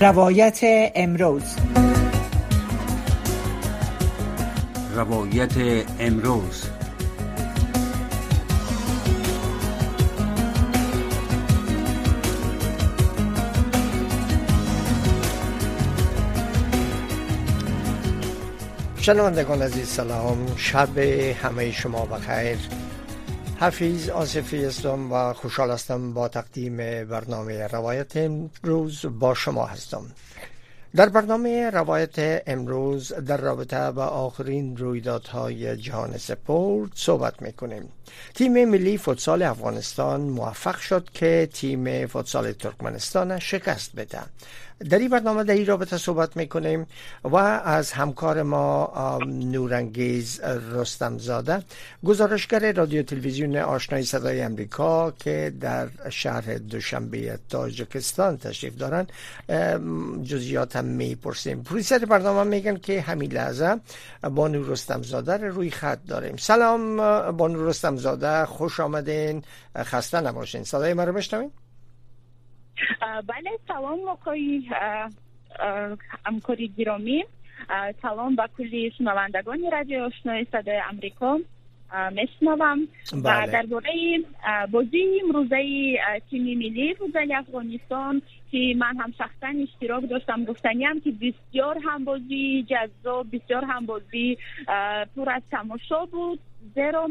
[0.00, 0.60] روایت
[0.94, 1.42] امروز.
[4.94, 6.64] روایت امروز.
[19.00, 20.56] شنوندگان عزیز سلام.
[20.56, 20.98] شب
[21.42, 22.58] همه شما بخیر.
[23.60, 30.06] حفیظ آصفی هستم و خوشحال هستم با تقدیم برنامه روایت امروز با شما هستم.
[30.96, 37.88] در برنامه روایت امروز در رابطه با آخرین رویدادهای جهان سپورت صحبت می‌کنیم.
[38.34, 44.20] تیم ملی فوتسال افغانستان موفق شد که تیم فوتسال ترکمنستان شکست بده.
[44.90, 46.86] در این برنامه در این رابطه صحبت می‌کنیم
[47.24, 50.40] و از همکار ما نورانگیز
[50.72, 51.62] رستمزاده
[52.04, 59.06] گزارشگر رادیو تلویزیون آشنای صدای امریکا که در شهر دوشنبه تاجکستان تشریف دارن
[60.24, 61.62] جزیات هم می‌پرسیم.
[61.62, 63.76] پرویسر برنامه میگن که همین لحظه
[64.22, 66.36] بانو رستمزاده روی خط داریم.
[66.36, 66.96] سلام
[67.32, 69.42] بانو رستمزاده خوش آمدین.
[69.76, 70.62] خسته نباشین.
[70.62, 71.50] صدای ما رو بشنوین؟
[73.00, 74.62] بله سلام آقای
[76.26, 77.24] همکاری گرامی.
[78.02, 81.38] سلام با کلی شنوندگان رادیو آشنای صدای امریکا.
[82.12, 82.88] میشنوم.
[83.24, 83.52] بله.
[83.52, 83.90] درباره
[84.70, 85.56] بازی امروزه
[86.30, 92.04] تیم ملی فوتبال افغانستان که من هم شخصا اشتراک داشتم گفتنی هم که بسیار هم
[92.04, 94.38] بازی جذاب بسیار هم بازی
[95.16, 96.40] پر از تماشا بود.
[96.74, 97.06] зеро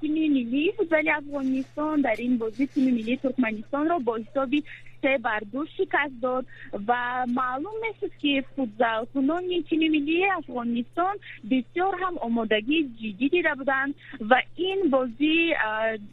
[0.00, 4.64] тими миллии футзали афғонистон дар ин бозӣ тими миллии туркманистонро бо ҳисоби
[5.02, 6.46] سه بر دو شکست داد
[6.88, 6.94] و
[7.28, 11.16] معلوم می‌شد که فوتبال کنان تیم ملی افغانستان
[11.50, 13.94] بسیار هم آمادگی جدی دیده بودند
[14.30, 15.52] و این بازی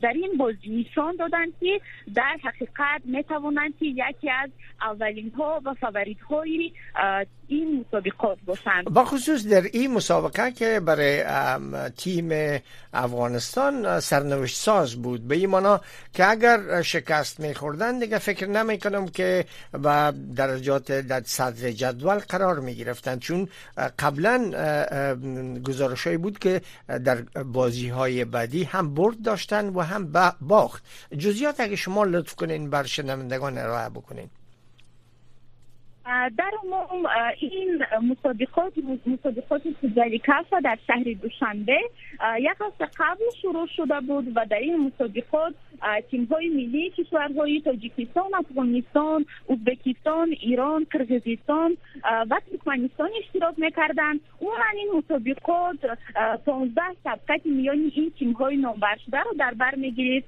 [0.01, 1.81] در این بازی نشان دادند که
[2.15, 4.49] در حقیقت می‌توانند که یکی از
[4.81, 6.71] اولین ها و فوریت های
[7.47, 11.23] این مسابقات باشند با خصوص در این مسابقه که برای
[11.97, 12.59] تیم
[12.93, 15.81] افغانستان سرنوشت ساز بود به این مانا
[16.13, 22.59] که اگر شکست میخوردن دیگه فکر نمی کنم که با درجات در صدر جدول قرار
[22.59, 23.47] می گرفتن چون
[23.99, 24.37] قبلا
[25.67, 30.83] گزارش بود که در بازی های بعدی هم برد داشتن و هم باخت.
[31.17, 34.29] جزیات اگه شما لطف کنین بر شنوندگان ارائه بکنین.
[36.37, 37.05] در عموم
[37.39, 38.73] این مسابقات
[39.07, 41.79] مسابقات فوتبال کافا در شهر دوشنبه
[42.39, 45.53] یک هفته قبل شروع شده بود و در این مسابقات
[46.11, 54.87] تیم های ملی کشورهای تاجیکستان افغانستان ازبکستان ایران قرقیزستان و ترکمنستان اشتراک می‌کردند اون این
[54.97, 55.99] مسابقات
[56.45, 60.23] 15 سبقت میان این تیم های نامبر شده رو در بر می‌گیرید.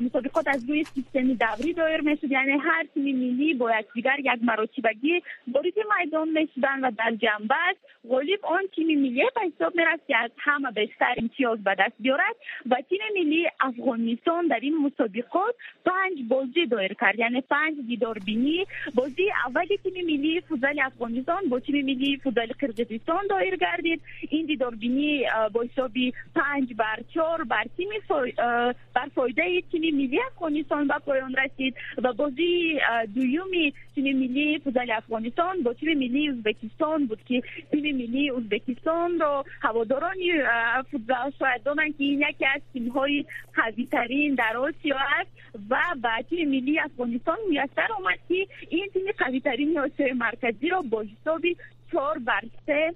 [0.00, 2.30] مسابقات از روی سیستم دوری دایر می‌شد.
[2.30, 5.15] یعنی هر تیم ملی با دیگر یک مراتبگی
[5.52, 7.76] وارد میدان می‌شدن و در جنبش
[8.08, 12.36] غالب آن تیم ملی به حساب می‌رفت که از همه بیشتر امتیاز به دست بیارد
[12.70, 15.54] و تیم ملی افغانستان در این مسابقات
[15.86, 17.18] پنج بازی دایر کرد.
[17.18, 18.66] یعنی پنج دیدار بینی.
[18.94, 24.00] بازی اول تیم ملی فوتبال افغانستان با تیم ملی فوتبال قرقیزستان دایر گردید.
[24.30, 25.92] این دیدار بینی با حساب
[26.34, 27.88] پنج بر چهار بر تیم
[28.94, 32.80] بر فایده تیم ملی افغانستان به پایان رسید و بازی
[33.14, 39.44] دویومی تیم ملی فوتبال افغانستان با تیم ملی ازبکستان بود که تیم ملی ازبکستان رو
[39.62, 40.16] هواداران
[40.90, 43.24] فوتبال شاید دانن که یکی از تیم های
[43.54, 45.30] قوی ترین در آسیا است
[45.70, 50.82] و با تیم ملی افغانستان میسر آمد که این تیم قوی ترین آسیا مرکزی را
[50.82, 51.56] با حسابی
[51.92, 52.94] چهار بر سه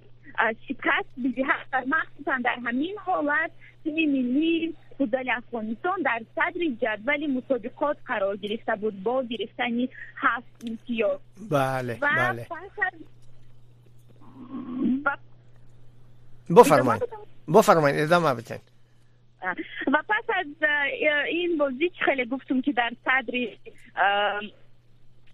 [0.68, 3.50] شکست بدهد مخصوصا در همین حالت
[3.84, 11.18] تیم ملی فوتبال افغانستان در صدر جدول مسابقات قرار گرفته بود با گرفتن هفت امتیاز.
[11.50, 12.46] بله بله.
[16.56, 17.02] بفرمایید.
[17.54, 18.58] بفرمایید ادامه بدین.
[19.86, 20.46] و پس از
[21.28, 23.34] این بازی که خیلی گفتم که در صدر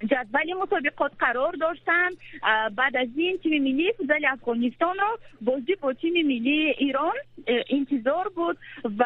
[0.02, 2.10] جدول مسابقات قرار داشتن
[2.76, 7.14] بعد از این تیم ملی فوتبال افغانستان را بازی با تیم ملی ایران
[7.46, 8.58] انتظار بود
[8.98, 9.04] و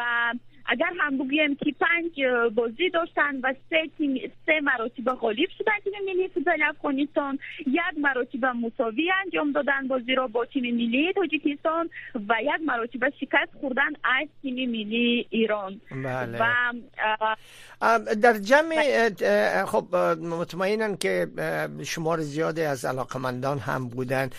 [0.65, 2.25] اگر هم بگویم که پنج
[2.55, 8.45] بازی داشتن و سه تیم سه مراتب غالب شدن تیم ملی فوتبال افغانستان یک مراتب
[8.45, 14.27] مساوی انجام دادن بازی را با تیم ملی تاجیکستان و یک مراتب شکست خوردن از
[14.41, 15.81] تیم ملی ایران.
[15.91, 16.39] بله.
[16.39, 16.45] و
[18.21, 19.09] در جمع
[19.65, 21.27] خب مطمئنن که
[21.83, 24.29] شمار زیادی از علاقمندان هم بودن.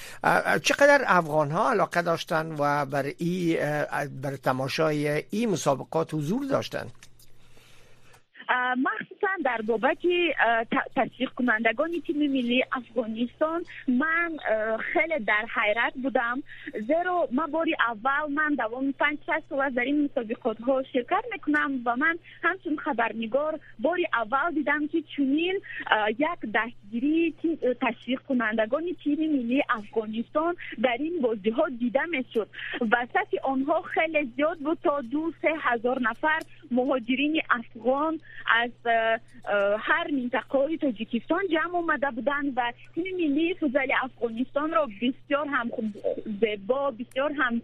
[0.62, 3.58] چقدر افغان ها علاقه داشتن و بر ای
[4.22, 6.86] بر تماشای این مسابقات حضور داشتن؟
[8.76, 9.98] مخصوصا در بابت
[10.96, 13.64] تشویق کنندگان تیم ملی افغانستان.
[13.88, 14.36] من
[14.92, 16.42] خیلی در حیرت بودم.
[16.86, 21.80] زیرا ما باری اول من دوام پنج شش سال در این مسابقات ها شرکت می‌کنم
[21.84, 25.60] و من همچون خبرنگار باری اول دیدم که چنین
[26.18, 26.52] یک
[26.92, 27.34] دستگیری
[27.80, 32.48] تشویق کنندگان تیم ملی افغانستان در این بازی ها دیده می‌شد.
[32.90, 36.38] و سطح آنها خیلی زیاد بود تا دو سه هزار نفر
[36.70, 38.20] مهاجرین افغان
[38.60, 38.70] از
[39.78, 45.70] هر منطقه های تاجیکستان جمع آمده بودند و تیم ملی فوتبال افغانستان را بسیار هم
[46.40, 47.62] زیبا بسیار هم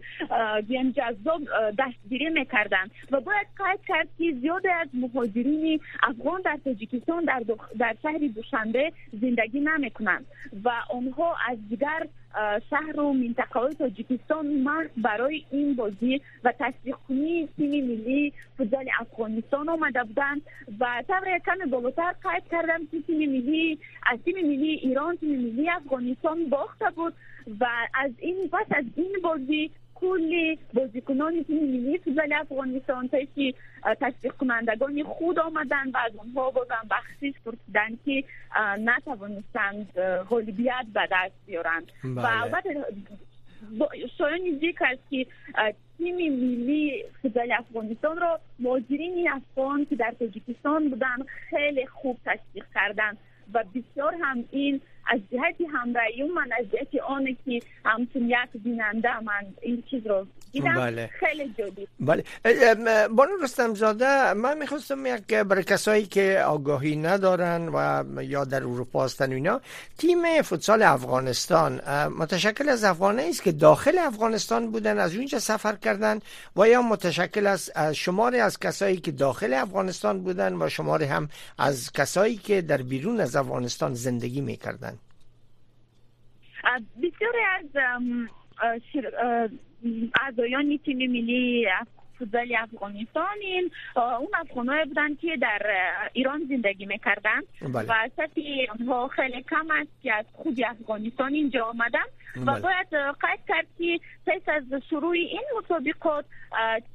[0.91, 1.41] جذاب
[1.79, 7.43] دستگیری می‌کردند و باید قید کرد که زیاد از مهاجرین افغان در تاجیکستان در,
[7.79, 8.91] در شهر دوشنبه
[9.21, 10.25] زندگی نمی‌کنند.
[10.63, 12.07] و آنها از دیگر
[12.69, 18.85] شهر و منطقه های تاجیکستان مرد برای این بازی و تصدیق کنی تیم ملی فوتبال
[18.99, 20.41] افغانستان آمده بودند.
[20.79, 25.69] و طور کم بالاتر قید کردم که تیم ملی از تیم ملی ایران تیم ملی
[25.69, 27.13] افغانستان باخته بود.
[27.59, 33.53] و از این پس از این بازی کلی بازیکنان تیم ملی فوتبال افغانستان که
[34.01, 38.23] تشویق کنندگان خود آمدن و از اونها بازم بخشیش پرسیدن که
[38.79, 39.99] نتوانستند
[40.29, 42.41] غالبیت به دست بیارند و بله.
[42.41, 42.85] البته
[44.17, 45.25] شایان ذکر است که
[45.97, 51.17] تیم ملی فوتبال افغانستان را مهاجرین افغان که در تاجیکستان بودن
[51.49, 53.17] خیلی خوب تشویق کردند
[53.53, 59.19] و بسیار هم این از جهت همراهی من از جهت آن که همچون یک بیننده
[59.19, 61.09] من این چیز رو دیدم بله.
[61.19, 61.87] خیلی جدی.
[61.99, 62.23] بله.
[63.07, 69.05] بانو رستم زاده من می‌خواستم یک برای کسایی که آگاهی ندارن و یا در اروپا
[69.05, 69.61] هستن اینا
[69.97, 71.81] تیم فوتسال افغانستان
[72.17, 76.19] متشکل از افغانه است که داخل افغانستان بودن از اونجا سفر کردن
[76.55, 81.91] و یا متشکل از شماری از کسایی که داخل افغانستان بودن و شماری هم از
[81.91, 84.98] کسایی که در بیرون از افغانستان زندگی می‌کردن.
[86.97, 87.65] بسیاری از
[90.21, 91.67] اعضایان تیم ملی
[92.19, 95.61] فوتبال افغانستان این اون افغانهای بودن که در
[96.13, 97.85] ایران زندگی می‌کردن بله.
[97.89, 98.41] و سطح
[98.79, 102.61] آنها خیلی کم است که از خود افغانستان اینجا آمدن و بله.
[102.61, 102.87] باید
[103.21, 106.25] قید کرد که پس از شروع این مسابقات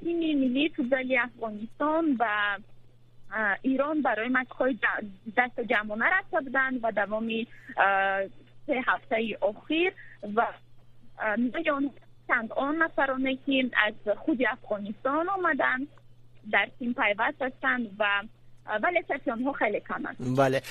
[0.00, 2.26] تیم ملی فوتبال افغانستان و
[3.62, 4.78] ایران برای مچهای
[5.36, 7.46] دست جمعانه رفته بودند و دوامی
[8.66, 9.92] سه هفته اخیر
[10.34, 10.46] و
[12.28, 15.86] چند آن نفرانه که از خود افغانستان آمدن
[16.50, 18.04] در تیم پیوست هستند و
[18.82, 20.02] ولی سطح آنها خیلی کم
[20.36, 20.62] بله.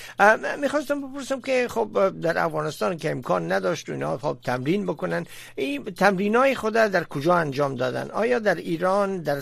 [0.60, 5.26] می‌خواستم بپرسم که خب در افغانستان که امکان نداشت اینا خب تمرین بکنن
[5.56, 9.40] این تمرین های خود در کجا انجام دادن؟ آیا در ایران در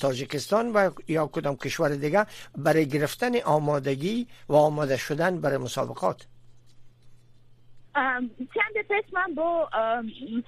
[0.00, 2.26] تاجیکستان و یا کدام کشور دیگه
[2.56, 6.26] برای گرفتن آمادگی و آماده شدن برای مسابقات؟
[7.94, 9.68] چند پس من با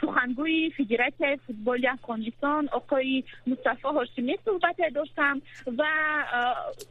[0.01, 5.85] سخنگوی فدراسیون فوتبال افغانستان آقای مصطفی هاشمی صحبت داشتم و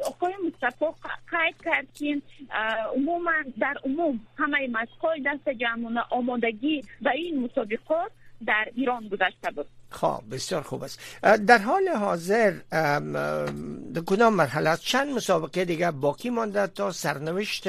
[0.06, 0.86] آقای مصطفی
[1.32, 2.22] قید کرد که
[2.96, 8.12] عموما در عموم همه مسکای دست جمعونه آمادگی و این مسابقات
[8.46, 9.66] در ایران گذشته بود.
[9.96, 11.00] خب بسیار خوب است.
[11.22, 12.52] در حال حاضر
[13.94, 17.68] در کدام مرحله چند مسابقه دیگه باقی مانده تا سرنوشت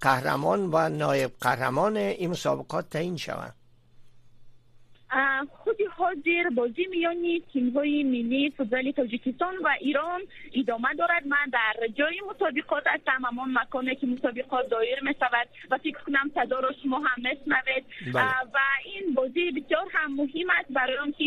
[0.00, 3.54] قهرمان و نایب قهرمان این مسابقات تعیین شود؟
[5.64, 10.20] خودی حاضر بازی میانی تیم های ملی فوتبال تاجیکستان و ایران
[10.54, 11.26] ادامه دارد.
[11.26, 16.30] من در جای مسابقات هستم همان مکانی که مسابقات دایر می شود و فکر کنم
[16.34, 17.84] صدا را شما هم میشنوید.
[18.14, 18.24] بله.
[18.54, 21.24] و این بازی بسیار هم مهم است برای آنکه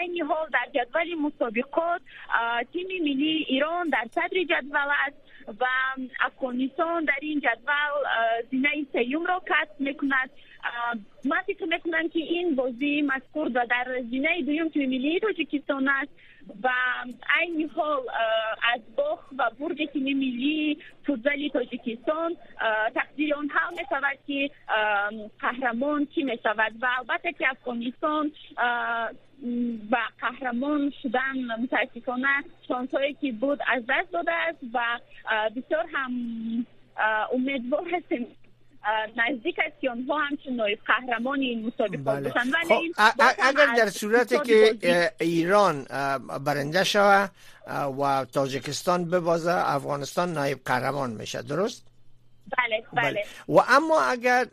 [0.00, 2.00] عین حال در جدول مسابقات
[2.72, 5.16] تیم ملی ایران در صدر جدول است
[5.60, 5.64] و
[6.20, 10.30] افغانستان در این جدول زینه سیوم را کسب می‌کند.
[11.24, 16.12] ما فکر می‌کنم که این بازی مذکور و در زینه دویم تیم ملی تاجیکستان است
[16.62, 16.68] و
[17.40, 18.00] عین حال
[18.74, 22.36] از باخ و برد تیم ملی فوتبال تاجیکستان
[22.94, 24.50] تقدیر آنها می شود که
[25.40, 28.32] قهرمان کی می شود و البته که افغانستان
[29.90, 34.80] و قهرمان شدن متاسفانه شانس هایی که بود از دست داده است و
[35.56, 36.12] بسیار هم
[37.32, 38.26] امیدوار هستیم
[39.16, 42.28] نزدیک است که آنها همچون نایب قهرمان این مسابقه بله.
[42.28, 42.82] باشند خب
[43.42, 45.84] اگر در صورت که ایران
[46.44, 47.30] برنده شود
[48.00, 51.86] و تاجیکستان ببازه افغانستان نایب قهرمان میشه درست؟
[52.58, 54.46] بله بله, و اما اگر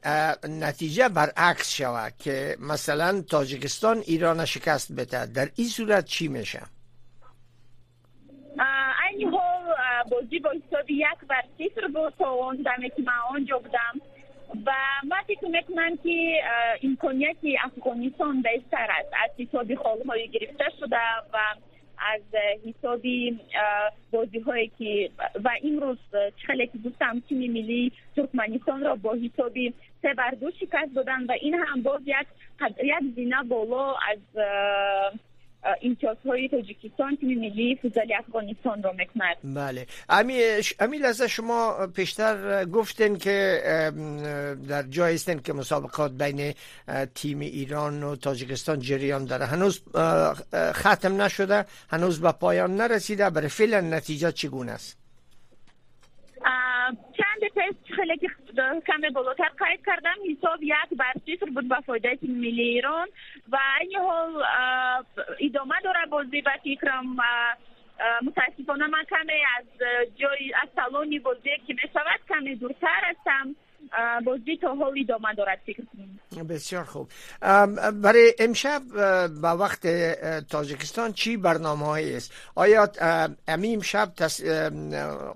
[0.50, 6.62] نتیجه برعکس شود که مثلا تاجیکستان ایران شکست بده در این صورت چی میشه؟
[9.18, 9.32] این
[10.12, 14.02] بازی با حساب یک بر صفر بود تا اون دمه که من آنجا بودم
[14.66, 14.72] و
[15.04, 16.44] ما فکر می‌کنم که
[16.84, 19.72] امکانیت افغانستان بهتر است از حساب
[20.10, 20.98] های گرفته شده
[21.34, 21.38] و
[21.98, 22.22] از
[22.68, 23.40] حسابی
[24.12, 25.10] بازی هایی که
[25.44, 25.98] و امروز
[26.42, 31.32] چخلی که گفتم تیم ملی ترکمنستان را با حسابی سه بر دو شکست دادن و
[31.42, 32.28] این هم باز یک
[32.84, 34.20] یک زینه بالا از
[35.84, 39.38] امتیازهای تاجیکستان تیم ملی فوتبال افغانستان رو می‌کند.
[39.44, 39.88] بله.
[40.80, 43.62] امی لحظه شما پیشتر گفتن که
[44.70, 46.54] در جای هستن که مسابقات بین
[47.16, 49.46] تیم ایران و تاجیکستان جریان داره.
[49.46, 49.82] هنوز
[50.72, 53.30] ختم نشده هنوز به پایان نرسیده.
[53.30, 54.98] برای فعلا نتیجه چگونه است؟
[57.96, 58.18] خیلی
[58.88, 60.16] کم بالاتر قید کردم.
[60.32, 63.08] حساب یک بر صفر بود با فایده تیم ملی ایران
[63.52, 64.44] و این حال
[65.40, 67.18] ادامه داره بازی و فکرم
[68.22, 69.66] متاسفانه من کمی از
[70.16, 73.56] جای از سالونی بازی که می شود کمی دورتر هستم.
[74.26, 75.84] بازی تا حال ادامه دارد فکر
[76.50, 77.10] بسیار خوب.
[78.02, 78.82] برای امشب
[79.42, 79.88] با وقت
[80.48, 82.90] تاجیکستان چی برنامه هایی است؟ آیا
[83.48, 84.14] امی امشب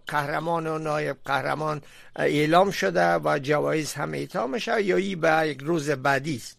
[0.07, 1.81] قهرمان و نایب قهرمان
[2.15, 6.57] اعلام شده و جوایز همه ایتا میشه یا ای به یک روز بعدی است؟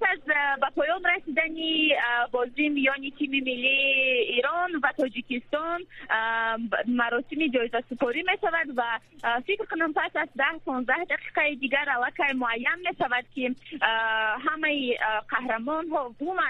[0.00, 0.18] پس از
[0.60, 1.92] به پایان رسیدنی
[2.32, 3.68] بازی میانی تیم ملی
[4.28, 5.80] ایران و تاجیکستان
[6.86, 8.82] مراسم جایزه سپاری می شود و
[9.46, 13.54] فکر کنم پس از ده 15 دقیقه دیگر علاقه معین می شود که
[14.50, 14.96] همه
[15.28, 16.42] قهرمان ها عموما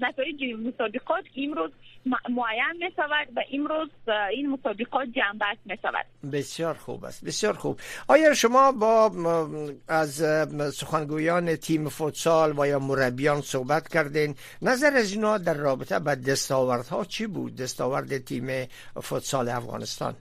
[0.00, 1.70] نتایج مسابقات امروز
[2.06, 3.88] معین می شود و امروز
[4.30, 7.80] این مسابقات جنبست می شود بسیار خوب است بسیار خوب.
[8.08, 9.12] آیا شما با
[9.88, 10.22] از
[10.74, 14.34] سخنگویان تیم فوتسال و یا مربیان صحبت کردین.
[14.62, 18.66] نظر از اینا در رابطه با دستاوردها چی بود؟ دستاورد تیم
[19.02, 20.14] فوتسال افغانستان.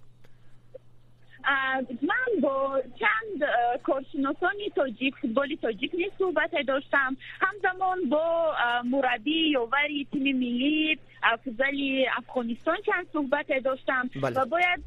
[2.02, 3.50] من با چند
[3.84, 7.18] کارشناسانی تاجیک فوتبال تاجیک نیز صحبت داشتم.
[7.42, 8.56] همزمان با
[8.86, 11.00] مربی یاوری تیم ملی
[11.44, 14.10] فوتبال افغانستان چند صحبت داشتم.
[14.22, 14.40] بله.
[14.40, 14.86] و باید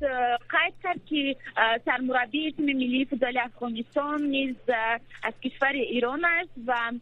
[0.48, 1.36] قید کرد که
[1.84, 4.56] سرمربی تیم ملی فوتبال افغانستان نیز
[5.22, 6.92] از کشور ایران است و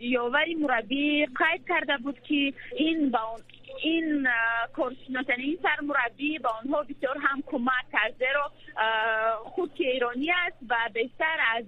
[0.00, 3.36] یاوری مربی قید کرده بود که این با
[3.82, 4.28] این
[4.76, 8.50] کورسینات این سرمربی با آنها بسیار هم کمک کرده رو
[9.44, 11.64] خود که ایرانی است و بهتر از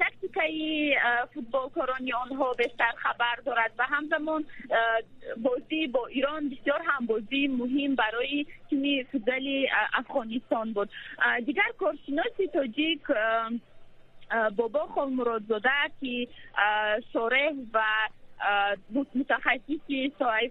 [0.00, 0.96] تکتیکای
[1.34, 4.44] فوتبال کارانی آنها بهتر خبر دارد و همزمان
[5.36, 10.90] بازی با ایران بسیار هم بازی مهم برای تیم فوتبال افغانستان بود.
[11.46, 13.00] دیگر کورسیناتی تاجیک
[14.56, 16.28] بابا خال مرادزاده که
[17.12, 17.82] شوره و
[19.14, 19.80] متخصص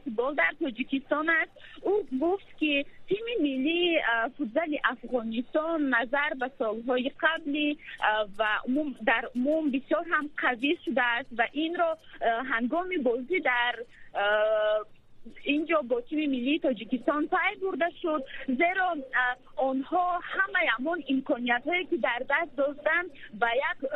[0.03, 1.51] فوتبال در تاجیکستان است.
[1.81, 3.99] او گفت که تیم ملی
[4.37, 7.77] فوتبال افغانستان نظر به سالهای قبلی
[8.37, 8.45] و
[9.05, 11.97] در عموم بسیار هم قوی شده است و این را
[12.51, 13.75] هنگام بازی در
[15.43, 18.23] اینجا با تیم ملی تاجیکستان پای برده شد.
[18.47, 18.97] زیرا
[19.55, 23.03] آنها همه همون امکانیت هایی که در دست داشتن
[23.41, 23.91] و یک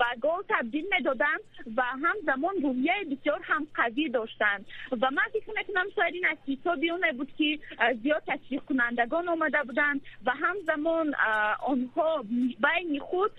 [0.00, 1.36] و گل تبدیل می‌دادن
[1.76, 6.38] و هم زمان روحیه بسیار هم قوی داشتن و من فکر می‌کنم شاید این از
[6.48, 7.58] حسابی بود که
[8.02, 11.14] زیاد تشویق کنندگان آمده بودن و هم زمان
[11.62, 12.24] آنها
[12.60, 13.30] بین خود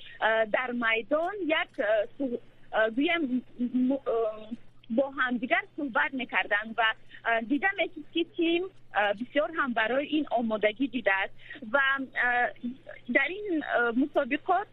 [0.51, 1.85] در میدان یک
[4.95, 6.83] با همدیگر صحبت می‌کردن و
[7.49, 7.69] دیدم
[8.13, 8.63] که تیم
[9.21, 11.33] بسیار هم برای این آمادگی دیده است
[11.71, 11.79] و
[13.13, 13.63] در این
[13.97, 14.67] مسابقات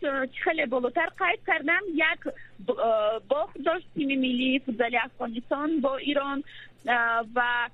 [0.44, 2.34] خیلی بالاتر قید کردم یک
[3.28, 6.44] باخت داشت تیم ملی فوتبال افغانستان با ایران
[7.34, 7.68] و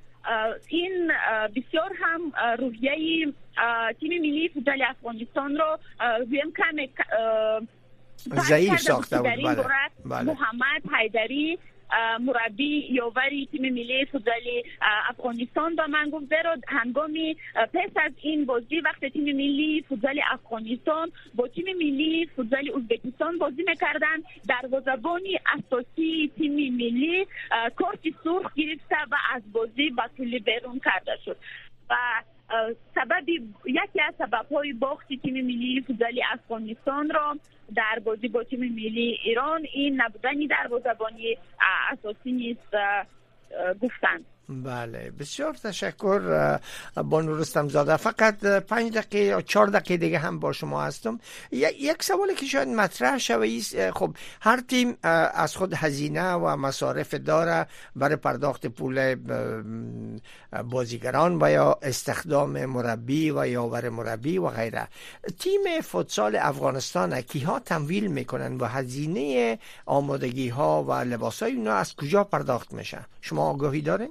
[0.68, 1.12] این
[1.56, 3.32] بسیار هم روحیه
[4.00, 5.78] تیم ملی فوتبال افغانستان رو
[6.20, 7.04] رویم کم
[8.32, 9.66] ضعیف ساخته بود بله.
[10.04, 10.22] بله.
[10.22, 11.58] محمد حیدری
[12.20, 14.62] مربی یاوری تیم ملی فوتبال
[15.08, 21.12] افغانستان با من گفت زیرا هنگامی پس از این بازی وقت تیم ملی فوتبال افغانستان
[21.34, 27.26] با تیم ملی فوتبال ازبکستان بازی می‌کردن دروازه‌بانی اساسی تیم ملی
[27.76, 30.04] کارت سرخ گرفته و از بازی با
[30.64, 31.36] بیرون کرده شد.
[31.90, 31.94] و
[32.94, 33.28] سبب
[33.64, 37.36] یکی از سبب های باخت تیم ملی فوتبال افغانستان را
[37.74, 41.38] در بازی با تیم ملی ایران این نبودن در بازبانی
[41.90, 42.76] اساسی نیست
[43.80, 44.24] گفتند.
[44.48, 46.58] بله بسیار تشکر
[46.96, 51.20] بانو رستم زاده فقط پنج دقیقه یا چهار دقیقه دیگه هم با شما هستم.
[51.52, 53.60] یک سوالی که شاید مطرح شوه
[53.94, 59.16] خب هر تیم از خود هزینه و مصارف داره برای پرداخت پول
[60.70, 64.88] بازیگران و یا استخدام مربی و یاور مربی و غیره.
[65.38, 71.96] تیم فوتسال افغانستان کیها تمویل می‌کنن و هزینه آمادگی ها و لباس های اونا از
[71.96, 74.10] کجا پرداخت میشه؟ شما آگاهی دارین؟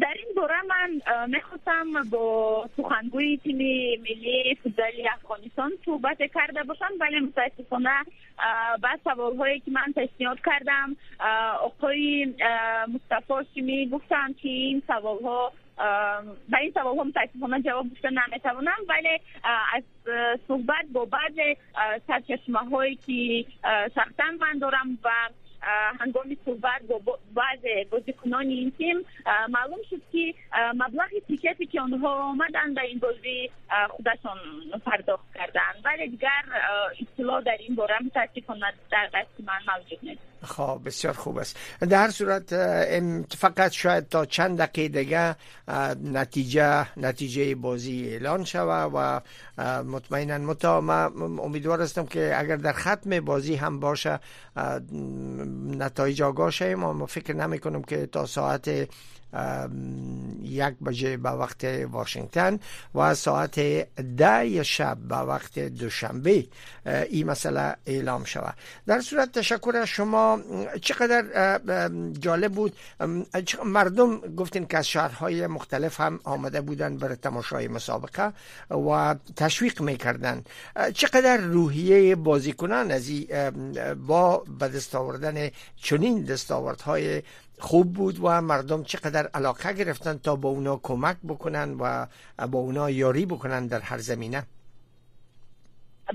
[0.00, 3.56] در این دوره من می‌خواستم با سخنگوی تیم
[4.00, 7.90] ملی فوتبال افغانستان صحبت کرده باشم ولی متاسفانه
[8.82, 10.96] بعد سوال هایی که من پیشنهاد کردم
[11.60, 12.34] آقای
[12.94, 15.52] مصطفی شمی گفتم که این سوال ها
[16.48, 19.20] به این سوال ها متاسفانه جواب گفته نمی‌توانم ولی
[19.74, 19.82] از
[20.48, 21.56] صحبت با بعض
[22.06, 23.50] سرچشمه هایی که
[23.94, 25.10] شخصا من دارم و
[26.00, 28.96] هنگام صحبت با بعض بازیکنان این تیم
[29.48, 30.34] معلوم شد که
[30.74, 33.50] مبلغ تیکتی که آنها آمدن به این بازی
[33.88, 34.38] خودشان
[34.86, 35.72] پرداخت کردن.
[35.84, 36.44] ولی دیگر
[37.00, 40.33] اطلاع در این باره متاسفانه در دست من موجود نیست.
[40.44, 41.56] خب بسیار خوب است.
[41.80, 42.54] در هر صورت
[43.36, 45.36] فقط شاید تا چند دقیقه دیگه
[46.12, 49.20] نتیجه نتیجه بازی اعلان شود و
[49.82, 50.78] مطمئنا متا
[51.42, 54.20] امیدوار هستم که اگر در ختم بازی هم باشه
[55.78, 58.88] نتایج آگاه شیم ما فکر نمی کنم که تا ساعت
[60.42, 62.58] یک بجه به وقت واشنگتن
[62.94, 63.60] و ساعت
[64.16, 66.46] ده شب به وقت دوشنبه
[67.10, 68.54] این مسئله اعلام شود.
[68.86, 70.40] در صورت تشکر از شما
[70.82, 71.50] چقدر
[72.20, 72.76] جالب بود.
[73.64, 78.32] مردم گفتین که از شهرهای مختلف هم آمده بودن برای تماشای مسابقه
[78.70, 80.44] و تشویق می‌کردن
[80.94, 83.10] چقدر روحیه بازیکنان از
[84.06, 87.22] با به آوردن چنین دستاوردهای
[87.64, 92.06] خوب بود و مردم چقدر علاقه گرفتن تا با اونا کمک بکنن و
[92.46, 94.42] با اونا یاری بکنن در هر زمینه.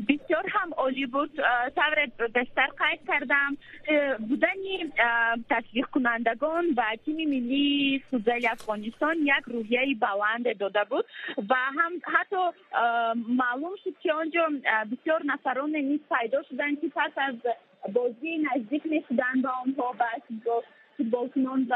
[0.09, 1.31] بسیار هم عالی بود.
[1.75, 1.95] طور
[2.35, 3.57] بستر قید کردم.
[4.29, 4.59] بودن
[5.49, 11.05] تشویق کنندگان و تیم ملی فوتبال افغانستان یک روحیه بلند داده بود
[11.49, 12.43] و هم حتی
[13.27, 14.49] معلوم شد که آنجا
[14.91, 17.35] بسیار نفران نیز پیدا شدن که پس از
[17.93, 20.03] بازی نزدیک می شدن به آنها و
[20.99, 21.75] فوتبالکنان و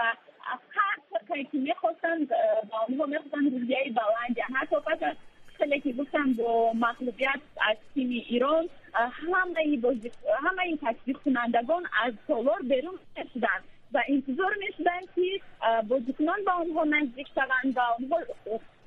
[0.71, 2.25] هر کاری که می‌خواستن
[2.69, 5.15] با آنها می‌خواستن روزیه بلند حتی پس از
[5.57, 10.11] خیلی که گفتم با مغلوبیت از تیم ایران همه بازی
[10.43, 12.99] همه این تشویق کنندگان از سالار بیرون
[13.33, 13.59] شدن
[13.93, 15.41] و انتظار می‌شدن که
[15.87, 18.17] بازیکنان با آنها نزدیک شوند و آنها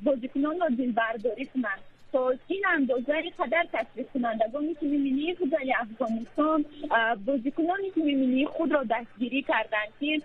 [0.01, 1.96] بازیکنان را دلبرداری کنند.
[2.13, 6.65] تا این اندازه قدر تشویق کنندگان تیم ملی فوتبال افغانستان
[7.27, 9.89] بازیکنان تیم ملی خود را دستگیری کردند.
[10.01, 10.23] که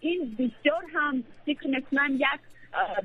[0.00, 2.40] این بسیار هم فکر می‌کنم یک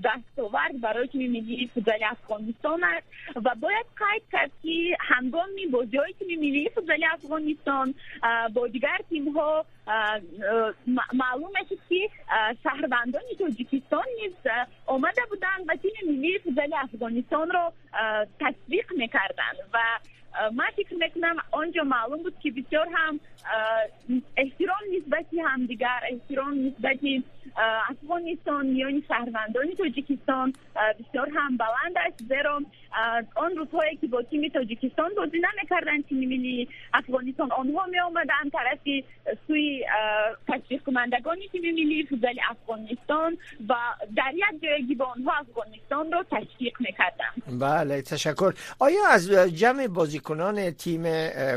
[0.03, 6.13] دستاورد برای تیم ملی فوتبال افغانستان است و باید قید کرد که هنگامی بازی های
[6.19, 7.93] تیم ملی فوتبال افغانستان
[8.53, 9.65] با دیگر تیم ها
[11.13, 12.09] معلوم است که
[12.63, 14.33] شهروندان تاجیکستان نیز
[14.85, 17.73] آمده بودند و تیم ملی فوتبال افغانستان را
[18.39, 19.79] تسویق می‌کردند و
[20.53, 23.19] من فکر می‌کنم آنجا معلوم بود که بسیار هم
[24.37, 27.23] احترام نسبتی همدیگر احترام نسبتی
[27.89, 30.53] افغانستان میان شهروندان تاجیکستان
[30.99, 32.23] بسیار هم بلند است.
[32.23, 32.61] زیرا
[33.35, 39.03] آن روزهایی که با تیم تاجیکستان بازی نمی‌کردن تیم ملی افغانستان آنها می آمدن طرف
[39.47, 39.85] سوی
[40.47, 43.37] تشویق کنندگان تیم ملی فوتبال افغانستان
[43.69, 43.73] و
[44.15, 47.59] در یک جایگی با آنها افغانستان را تشویق می‌کردن.
[47.59, 48.53] بله تشکر.
[48.79, 51.03] آیا از جمع بازیکنان تیم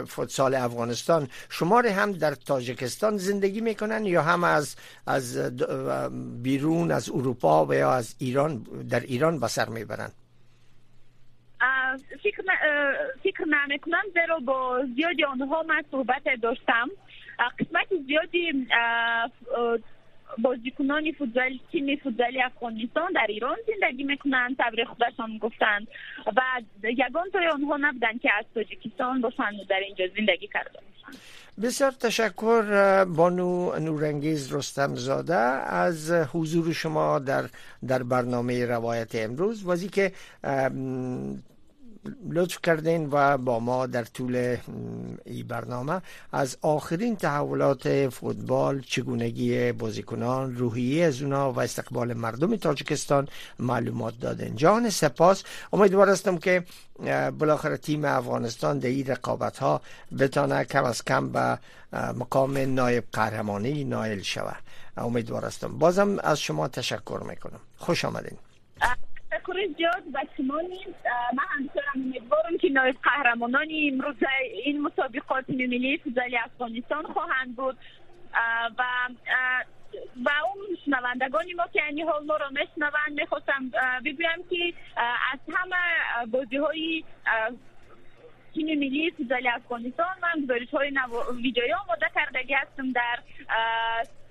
[0.05, 5.57] فوتسال افغانستان شماره هم در تاجیکستان زندگی می‌کنن یا هم از از
[6.43, 10.11] بیرون از اروپا و یا از ایران در ایران به سر می‌برن
[13.23, 16.91] فکر نمی‌کنم زیرا با زیادی آنها من صحبت داشتم.
[17.61, 18.67] قسمت زیادی
[20.39, 25.89] بازیکنان فوتبال تیم فوتبال افغانستان در ایران زندگی می‌کنند تبر خودشان گفتند
[26.37, 26.41] و
[26.83, 30.79] یگان توی آنها نبودن که از تاجیکستان باشند در اینجا زندگی کرده
[31.63, 37.45] بسیار تشکر بانو نورانگیز رستم زاده از حضور شما در
[37.89, 39.67] در برنامه روایت امروز.
[39.69, 40.13] وزی که
[42.31, 44.57] لطف کردین و با ما در طول
[45.25, 46.03] این برنامه.
[46.33, 54.57] از آخرین تحولات فوتبال چگونگی بازیکنان روحیه از اونا و استقبال مردم تاجیکستان معلومات دادن
[54.57, 55.43] جان سپاس.
[55.73, 56.65] امیدوار هستم که
[57.39, 59.81] بالاخره تیم افغانستان در این رقابت ها
[60.19, 61.59] بتانه کم از کم به
[61.93, 64.63] مقام نایب قهرمانی نایل شود.
[64.97, 65.79] امیدوار هستم.
[65.79, 67.61] بازم از شما تشکر می‌کنم.
[67.77, 68.39] خوش آمدین.
[69.77, 71.07] زیاد به شما نیست.
[71.33, 74.17] من همچنان امیدوارم که نایب قهرمانان امروز
[74.65, 77.77] این مسابقات ملی فوتبال افغانستان خواهند بود.
[78.79, 78.85] و
[80.25, 83.71] و اون شنوندگانی ما که یعنی حال ما را میشنوند می‌خواستم
[84.05, 84.73] بگویم که
[85.33, 87.05] از همه بازی های
[88.55, 90.93] تیم ملی فوتبال افغانستان من گزارش های
[91.43, 93.19] ویدیوی آماده کرده هستم در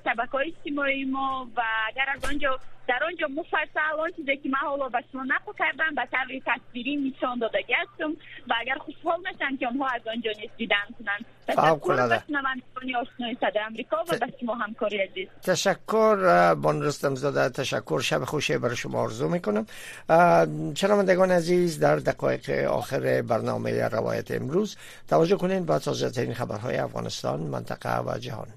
[0.05, 4.59] شبکه های اجتماعی ما و اگر از آنجا در آنجا مفصل آن چیزی که من
[4.59, 8.11] حالا به شما نقل کردم به طور تصویری نشان داده هستم
[8.49, 13.65] و اگر خوشحال میشن که آنها از آنجا نیز دیدن کنند تشکر شنوندگان آشنای صدر
[13.65, 18.99] امریکا و به شما همکاری عزیز تشکر بان رستم زاده تشکر شب خوشی برای شما
[18.99, 19.65] آرزو می‌کنم
[20.75, 27.39] شنوندگان عزیز در دقایق آخر برنامه روایت امروز توجه کنین با تازه ترین خبرهای افغانستان
[27.39, 28.47] منطقه و جهان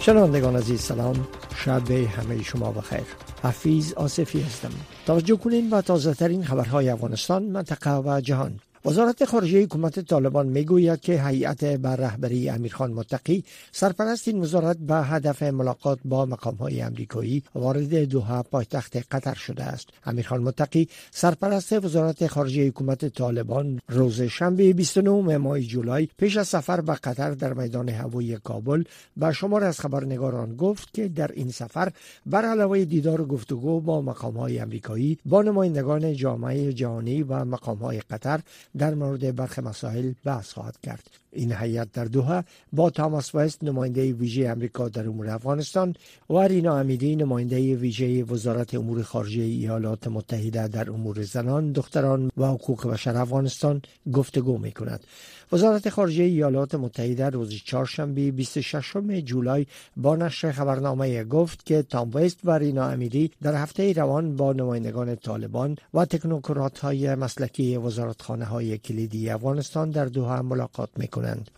[0.00, 1.28] شنوندگان عزیز سلام.
[1.56, 3.06] شب همه شما بخیر.
[3.42, 4.70] حفیظ آصفی هستم.
[5.06, 8.60] توجه کنین با تازه ترین خبرهای افغانستان منطقه و جهان.
[8.86, 14.94] وزارت خارجه حکومت طالبان می‌گوید که هیئت بر رهبری امیرخان متقی سرپرست این وزارت به
[14.94, 19.88] هدف ملاقات با مقام های امریکایی وارد دوحه پایتخت قطر شده است.
[20.04, 26.80] امیرخان متقی سرپرست وزارت خارجه حکومت طالبان روز شنبه 29 ماه جولای پیش از سفر
[26.80, 28.84] به قطر در میدان هوایی کابل
[29.16, 31.92] به شمار از خبرنگاران گفت که در این سفر
[32.26, 37.78] بر علاوه دیدار و گفتگو با مقام های امریکایی با نمایندگان جامعه جهانی و مقام
[37.78, 38.40] های قطر
[38.78, 41.10] در مورد برخی مسائل بحث خواهد کرد.
[41.36, 45.94] این هیئت در دوحه با تاماس وست نماینده ویژه امریکا در امور افغانستان
[46.30, 52.46] و رینا امیدی نماینده ویژه وزارت امور خارجه ایالات متحده در امور زنان دختران و
[52.46, 55.04] حقوق بشر افغانستان گفتگو می کند
[55.52, 62.38] وزارت خارجه ایالات متحده روز چهارشنبه 26 جولای با نشر خبرنامه گفت که تام وست
[62.44, 68.78] و رینا امیری در هفته روان با نمایندگان طالبان و تکنوکرات های مسلکی وزارتخانه های
[68.78, 71.50] کلیدی افغانستان در دوحه ملاقات می کنند.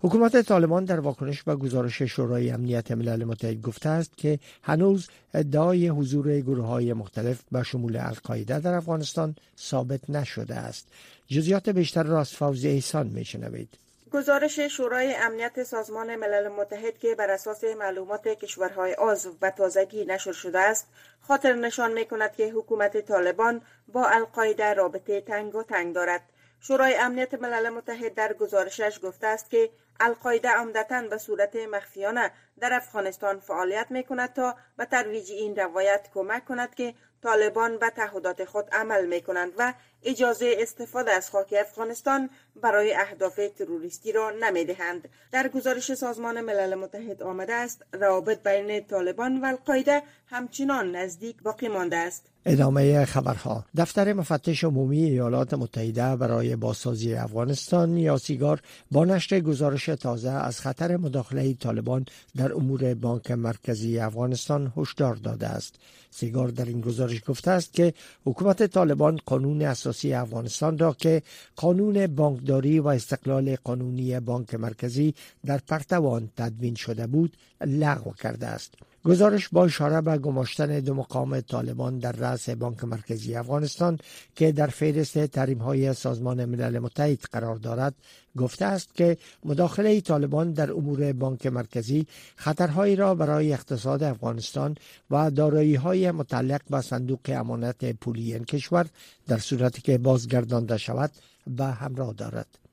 [0.00, 5.88] حکومت طالبان در واکنش به گزارش شورای امنیت ملل متحد گفته است که هنوز ادعای
[5.88, 10.88] حضور گروه های مختلف به شمول القاعده در افغانستان ثابت نشده است.
[11.26, 13.68] جزیات بیشتر را از فوزی احسان میشنوید.
[14.12, 20.32] گزارش شورای امنیت سازمان ملل متحد که بر اساس معلومات کشورهای عضو و تازگی نشر
[20.32, 20.86] شده است
[21.20, 23.60] خاطر نشان می کند که حکومت طالبان
[23.92, 26.22] با القاعده رابطه تنگ و تنگ دارد
[26.60, 32.72] شورای امنیت ملل متحد در گزارشش گفته است که القاعده عمدتا به صورت مخفیانه در
[32.72, 38.44] افغانستان فعالیت می کند تا به ترویج این روایت کمک کند که طالبان به تعهدات
[38.44, 42.30] خود عمل می کنند و اجازه استفاده از خاک افغانستان
[42.62, 45.08] برای اهداف تروریستی را نمی دهند.
[45.32, 51.68] در گزارش سازمان ملل متحد آمده است روابط بین طالبان و القاعده همچنان نزدیک باقی
[51.68, 52.26] مانده است.
[52.48, 59.86] ادامه خبرها دفتر مفتش عمومی ایالات متحده برای بازسازی افغانستان یا سیگار با نشر گزارش
[59.86, 65.74] تازه از خطر مداخله طالبان در امور بانک مرکزی افغانستان هشدار داده است
[66.10, 71.22] سیگار در این گزارش گفته است که حکومت طالبان قانون اساسی افغانستان را که
[71.56, 75.14] قانون بانکداری و استقلال قانونی بانک مرکزی
[75.44, 78.74] در پرتوان تدوین شده بود لغو کرده است.
[79.06, 83.98] گزارش با اشاره به گماشتن دو مقام طالبان در رأس بانک مرکزی افغانستان
[84.36, 87.94] که در فهرست تحریم های سازمان ملل متحد قرار دارد
[88.36, 94.74] گفته است که مداخله طالبان در امور بانک مرکزی خطرهایی را برای اقتصاد افغانستان
[95.10, 98.86] و دارایی های متعلق به صندوق امانت پولی این کشور
[99.26, 101.10] در صورتی که بازگردانده شود
[101.46, 102.65] به همراه دارد.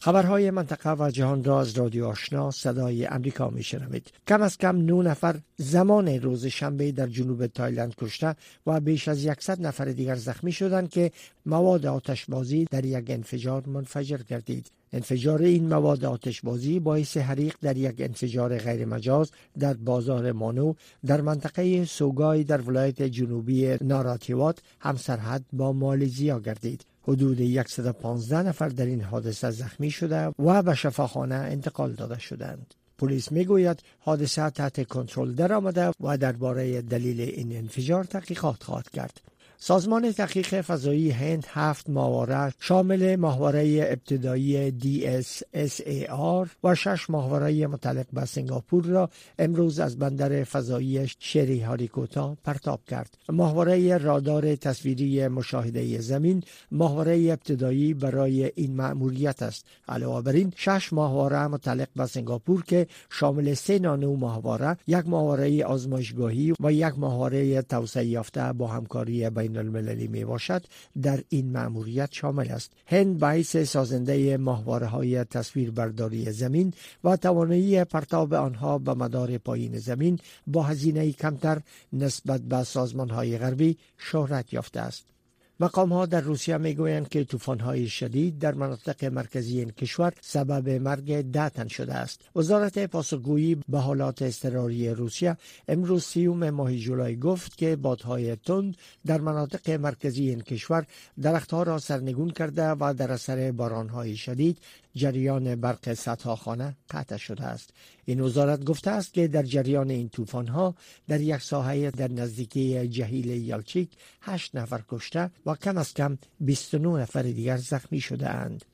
[0.00, 4.06] خبرهای منطقه و جهان را از رادیو آشنا صدای امریکا می شنوید.
[4.26, 9.24] کم از کم نو نفر زمان روز شنبه در جنوب تایلند کشته و بیش از
[9.24, 11.10] یکصد نفر دیگر زخمی شدند که
[11.46, 14.70] مواد آتشبازی در یک انفجار منفجر گردید.
[14.92, 20.74] انفجار این مواد آتشبازی باعث حریق در یک انفجار غیر مجاز در بازار مانو
[21.06, 26.84] در منطقه سوگای در ولایت جنوبی ناراتیوات همسرحد با مالزیا گردید.
[27.02, 32.74] حدود 115 نفر در این حادثه زخمی شده و به شفاخانه انتقال داده شدند.
[32.98, 39.20] پلیس می‌گوید حادثه تحت کنترل درآمده و درباره دلیل این انفجار تحقیقات خواهد کرد.
[39.60, 48.24] سازمان تحقیق فضایی هند هفت ماهواره شامل ماهواره ابتدایی DSSAR و شش ماهواره متعلق به
[48.24, 53.18] سنگاپور را امروز از بندر فضایی شری هاریکوتا پرتاب کرد.
[53.28, 56.42] ماهواره رادار تصویری مشاهده زمین
[56.72, 59.66] ماهواره ابتدایی برای این مأموریت است.
[59.88, 65.64] علاوه بر این شش ماهواره متعلق به سنگاپور که شامل سه نانو ماهواره، یک ماهواره
[65.64, 70.64] آزمایشگاهی و یک ماهواره توسعه یافته با همکاری بین المللی می باشد
[71.02, 72.72] در این مأموریت شامل است.
[72.86, 79.78] هند به سازنده ماهواره های تصویر برداری زمین و توانایی پرتاب آنها به مدار پایین
[79.78, 81.60] زمین با هزینه کمتر
[81.92, 85.17] نسبت به سازمان های غربی شهرت یافته است.
[85.60, 90.12] مقام ها در روسیه می گویند که طوفان های شدید در مناطق مرکزی این کشور
[90.20, 92.20] سبب مرگ ده تن شده است.
[92.36, 95.36] وزارت پاسخگویی به حالات اضطراری روسیه
[95.68, 100.86] امروز سیوم ماه جولای گفت که بادهای تند در مناطق مرکزی این کشور
[101.22, 103.52] درختها را سرنگون کرده و در اثر
[103.92, 104.58] های شدید
[104.94, 107.70] جریان برق سطح خانه قطع شده است
[108.04, 110.74] این وزارت گفته است که در جریان این طوفان ها
[111.08, 113.90] در یک ساحه در نزدیکی جهیل یالچیک
[114.22, 118.64] هشت نفر کشته و کم از کم 29 نفر دیگر زخمی شده اند.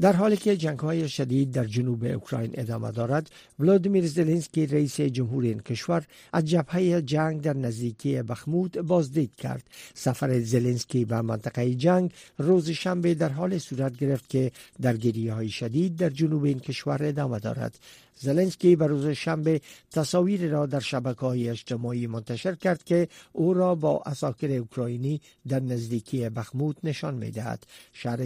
[0.00, 5.44] در حالی که جنگ های شدید در جنوب اوکراین ادامه دارد ولادیمیر زلنسکی رئیس جمهور
[5.44, 9.62] این کشور از جبهه جنگ در نزدیکی بخمود بازدید کرد.
[9.94, 14.52] سفر زلنسکی به منطقه جنگ روز شنبه در حال صورت گرفت که
[14.82, 17.78] درگیری های شدید در جنوب این کشور ادامه دارد.
[18.18, 23.74] زلنسکی به روز شنبه تصاویر را در شبکه های اجتماعی منتشر کرد که او را
[23.74, 27.66] با اساکر اوکراینی در نزدیکی بخمود نشان می دهد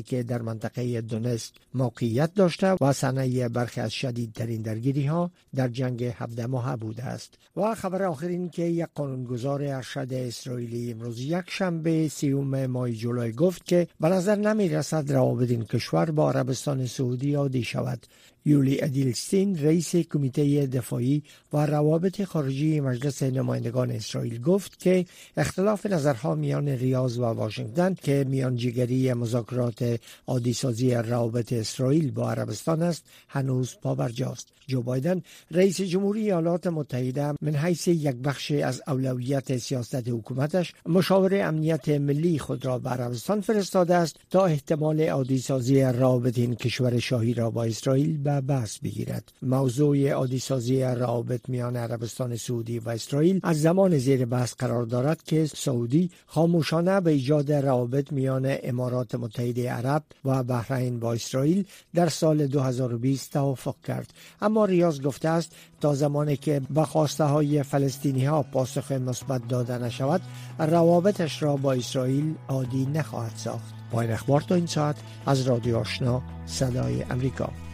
[0.07, 6.05] که در منطقه دونسک موقعیت داشته و صنعه برخی از شدیدترین درگیری ها در جنگ
[6.05, 7.39] هفده ماه بوده است.
[7.57, 13.65] و خبر آخرین که یک قانونگذار ارشد اسرائیلی امروز یک شنبه سیوم ماه جولای گفت
[13.65, 18.07] که به نظر نمی رسد روابط این کشور با عربستان سعودی عادی شود.
[18.49, 25.07] یولی ادیلستین رئیس کمیته دفاعی و روابط خارجی مجلس نمایندگان اسرائیل گفت که
[25.37, 33.05] اختلاف نظرها میان ریاض و واشنگتن که میانجیگری مذاکرات عادیسازی روابط اسرائیل با عربستان است
[33.29, 34.49] هنوز پابرجاست.
[34.69, 41.49] جو بایدن رئیس جمهوری ایالات متحده من حیث یک بخش از اولویت سیاست حکومتش مشاور
[41.49, 47.35] امنیت ملی خود را به عربستان فرستاده است تا احتمال عادیسازی روابط این کشور شاهی
[47.35, 49.33] را با اسرائیل بحث بگیرد.
[49.43, 55.47] موضوع عادیسازی روابط میان عربستان سعودی و اسرائیل از زمان زیر بحث قرار دارد که
[55.47, 62.47] سعودی خاموشانه به ایجاد روابط میان امارات متحده عرب و بحرین با اسرائیل در سال
[62.47, 64.13] 2020 توافق کرد.
[64.41, 69.79] اما ریاض گفته است تا زمانی که به خواسته های فلسطینی ها پاسخ مثبت داده
[69.79, 70.21] نشود
[70.59, 73.75] روابطش را با اسرائیل عادی نخواهد ساخت.
[73.91, 74.97] پایین اخبار تا این ساعت
[75.27, 77.68] از رادیو آشنا صدای امریکا.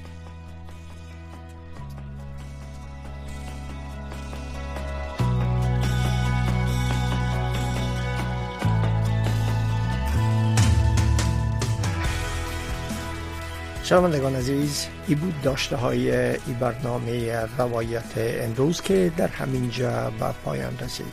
[13.84, 20.26] شنوندگان عزیز ای بود داشته های ای برنامه روایت امروز که در همین جا به
[20.44, 21.12] پایان رسید.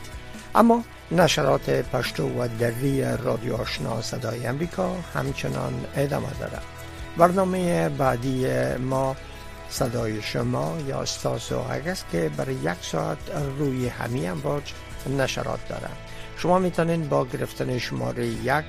[0.56, 6.64] اما نشرات پشتو و دری رادیو آشنا صدای امریکا همچنان ادامه دارد.
[7.18, 9.16] برنامه بعدی ما
[9.70, 11.64] صدای شما یا استاس و
[12.12, 13.18] که برای یک ساعت
[13.60, 14.64] روی همین امواج
[15.18, 16.11] نشرات دارد.
[16.42, 18.66] شما می‌تونید با گرفتن شماره یک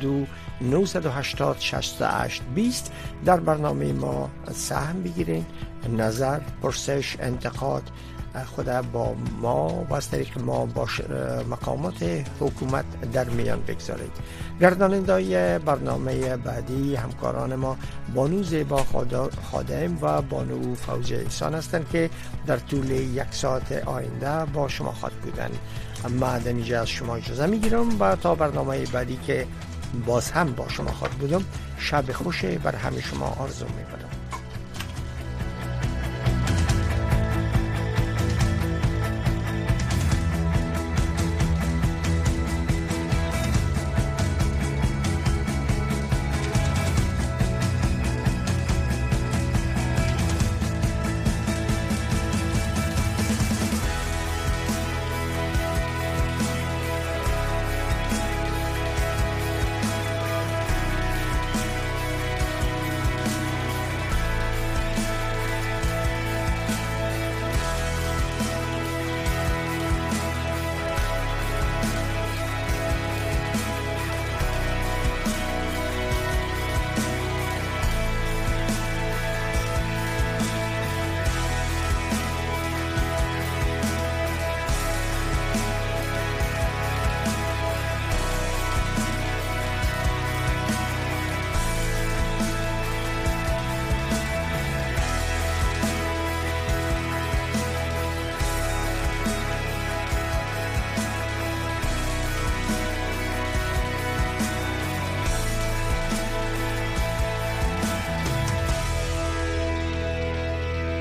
[0.00, 0.26] دو
[0.60, 2.92] 980 68 20
[3.24, 5.46] در برنامه ما سهم بگیرید.
[5.96, 7.82] نظر پرسش انتقاد
[8.54, 10.88] خود با ما و از طریق ما با
[11.50, 14.12] مقامات حکومت در میان بگذارید.
[14.60, 17.76] گرداننده برنامه بعدی همکاران ما
[18.14, 18.84] بانو زیبا
[19.50, 22.10] خادم و بانو فوز احسان هستند که
[22.46, 25.50] در طول یک ساعت آینده با شما خواهد بودن.
[26.20, 29.46] من در از شما اجازه می‌گیرم و تا برنامه بعدی که
[30.06, 31.44] باز هم با شما خواهد بودم
[31.78, 34.03] شب خوش بر همه شما آرزو می‌کنم.